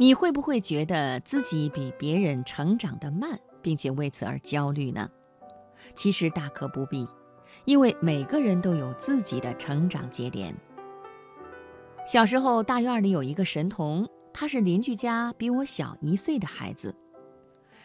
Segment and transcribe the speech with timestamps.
[0.00, 5.06] 你会不会觉得自己比别人成长得慢，并且为此而焦虑呢？
[5.94, 7.06] 其实大可不必，
[7.66, 10.56] 因为每个人都有自己的成长节点。
[12.06, 16.96] 小时候，大院里有一个神童，他是邻居家比我小一岁的孩子。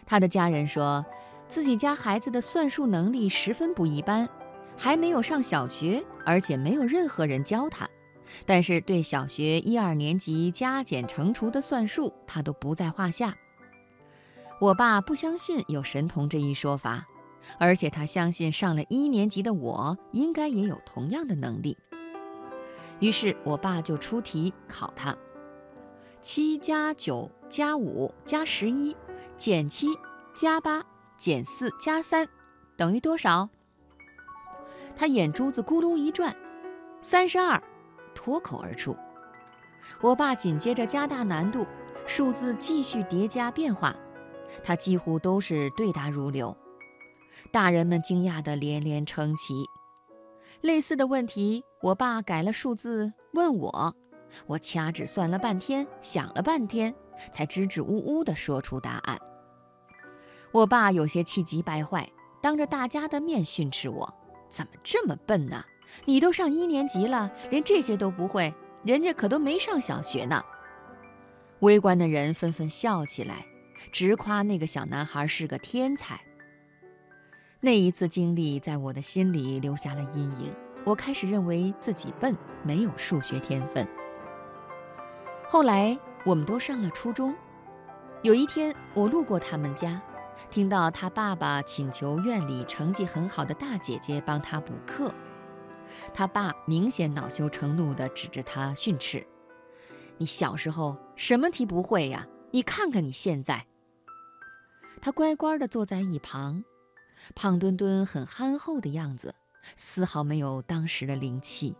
[0.06, 1.06] 他的家人说，
[1.50, 4.26] 自己家孩子的算术能力十分不一般，
[4.78, 7.86] 还没有上小学，而且没有任何人教他。
[8.46, 13.36] 但是对小学一二年级加减乘除的算术，他都不在话下。
[14.60, 17.06] 我爸不相信有神童这一说法，
[17.60, 21.78] 而且他相信上了一年级的我应该也有同样的能力。
[23.00, 25.16] 于是我爸就出题考他：
[26.22, 28.96] 七加九加五加十一
[29.38, 29.88] 减七
[30.34, 30.84] 加八
[31.18, 32.28] 减四加三
[32.78, 33.50] 等于多少？
[34.96, 36.34] 他眼珠子咕噜一转，
[37.02, 37.62] 三十二。
[38.16, 38.96] 脱口而出，
[40.02, 41.68] 我爸紧接着加大难度，
[42.08, 43.96] 数字继续叠加变化，
[44.64, 46.56] 他几乎都是对答如流。
[47.52, 49.66] 大人们惊讶得连连称奇。
[50.62, 53.96] 类似的问题，我爸改了数字问我，
[54.48, 56.96] 我掐指算了半天，想了半天，
[57.32, 59.20] 才支支吾吾地说出答案。
[60.52, 62.10] 我爸有些气急败坏，
[62.42, 64.12] 当着大家的面训斥我
[64.50, 65.64] ：“怎么这么笨呢？”
[66.06, 70.44] 你都上一年级了，连这些都不会，人家可都没上小学呢。
[71.60, 73.46] 围观的人纷纷笑起来，
[73.92, 76.20] 直夸那个小男孩是个天才。
[77.62, 83.88] 那一次经历在我的心里留下了阴影，我开始认为自己笨，没有数学天分。
[85.48, 87.34] 后来我们都上了初中，
[88.22, 90.00] 有一天我路过他们家，
[90.52, 95.12] 听到他爸爸请求院里成绩很好的大姐姐帮他补课。
[96.14, 99.26] 他爸明显恼羞成怒地指着他训斥
[100.18, 102.28] ：“你小时候什么题不会呀？
[102.52, 103.66] 你看看你现在。”
[105.02, 106.64] 他乖乖地坐在一旁，
[107.36, 109.36] 胖墩墩、很憨厚的样子，
[109.76, 111.76] 丝毫没有当时的灵气。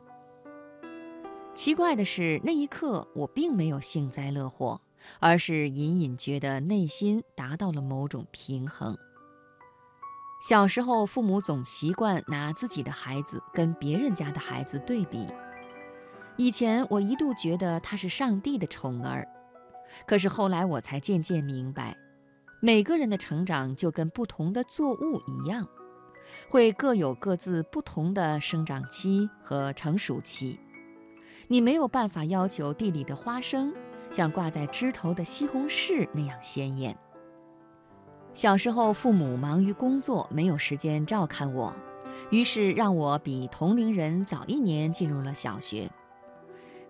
[1.56, 4.82] 奇怪的是，那一刻我并没有幸灾乐祸，
[5.20, 8.98] 而是隐隐觉得内心达到了某种平衡。
[10.42, 15.26] 小时候，父母总习惯拿自己的孩子跟别人家的孩子对比。
[16.38, 19.28] 以前我一度觉得他是上帝的宠儿，
[20.06, 21.98] 可是后来我才渐渐明白，
[22.62, 25.68] 每个人的成长就跟不同的作物一样，
[26.50, 30.60] 会各有各自不同的生长期和成熟期。
[31.48, 33.74] 你没有办法要求地里的花生
[34.12, 36.96] 像挂在枝头的西红柿那样鲜艳。
[38.36, 41.74] 小时候，父母忙于工作，没有时间照看我，
[42.30, 45.90] 于是让我比同龄人早一年进入了小学。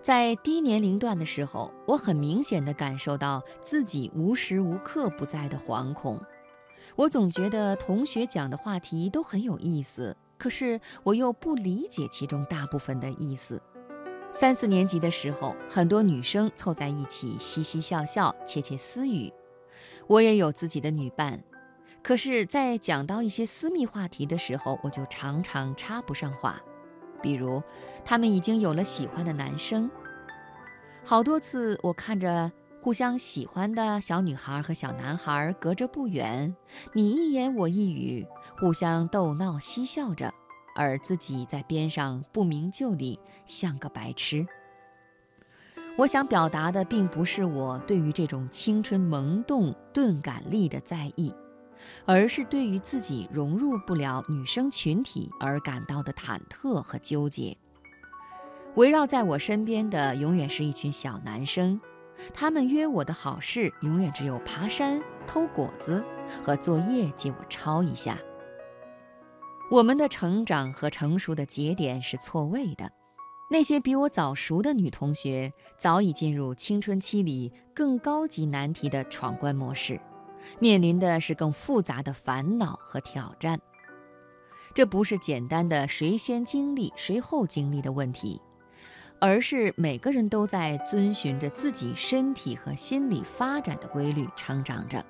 [0.02, 6.20] 在低年龄段的时候，我很明显地感受到自己无时无刻不在的惶恐。
[6.96, 13.62] 我总觉得同学讲的话题都很有意思，可是我又不理解其中大部分的意思。
[14.32, 19.32] 三四年级的时候，很多女生凑在一起嘻嘻笑笑、窃窃私语。
[20.08, 21.44] 我也有自己的女伴，
[22.04, 26.62] 可是，在讲到一些私密话题的时候，我就常常插不上话。
[27.22, 27.64] 比如，
[28.04, 29.90] 他们已经有了喜欢的男生，
[31.04, 32.52] 好多次我看着
[32.84, 36.56] 互相喜欢的小女孩和小男孩隔着不远，
[36.94, 38.28] 你一言我一语，
[38.60, 40.32] 互相逗闹嬉笑着，
[40.76, 44.46] 而自己在边上不明就里，像个白痴。
[45.98, 51.34] 我想表达的并不是我对于这种青春萌动钝感力的在意，
[52.06, 57.56] 而是对于自己融入不了女生群体而感到的忐忑和纠结。
[58.76, 61.80] 围绕在我身边的永远是一群小男生，
[62.34, 66.04] 他们约我的好事永远只有爬山、偷果子
[66.44, 68.18] 和作业借我抄一下。
[69.72, 72.92] 我们的成长和成熟的节点是错位的。
[73.48, 80.02] 那些比我早熟的女同学，早已进入青春期里更高级难题的闯关模式，
[80.60, 83.60] 面临的是更复杂的烦恼和挑战。
[84.74, 88.42] 这不是简单的谁先经历谁后经历的问题，
[89.20, 95.06] 而是每个人都在遵循着自己身体和心理发展的规律成长着，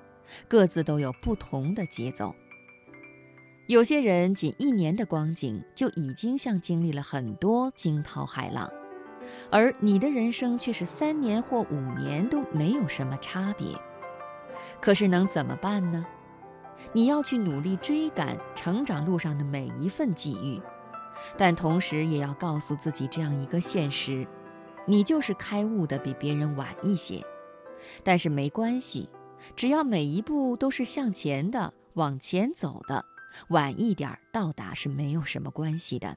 [0.46, 2.34] 各自都有不同的节奏。
[3.66, 8.70] 有些人仅一年的光景就已经像经历了很多惊涛骇浪，
[9.50, 13.66] 而你的人生却是三年或五年都没有什么差别。
[14.80, 16.06] 可是能怎么办呢？
[16.92, 20.62] 你要去努力追赶成长路上的每一份际遇，
[21.36, 24.24] 但同时也要告诉自己这样一个现实：
[24.84, 27.20] 你就是开悟的比别人晚一些。
[28.04, 29.08] 但是没关系，
[29.56, 33.04] 只要每一步都是向前的、往前走的，
[33.48, 36.16] 晚一点到达是没有什么关系的。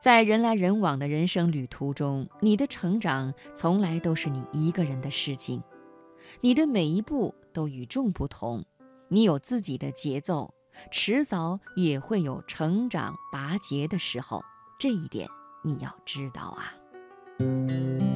[0.00, 5.62] 在人来人往的人生旅途中，你的成长从来都是你一个人的事情，
[6.40, 8.64] 你的每一步都与众不同，
[9.08, 10.54] 你有自己的节奏，
[10.90, 14.42] 迟早也会有成长拔节的时候，
[14.78, 15.28] 这一点
[15.62, 18.09] 你要知道啊。